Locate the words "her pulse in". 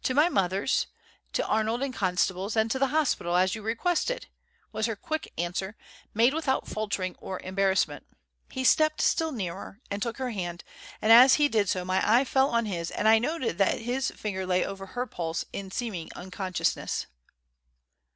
14.87-15.69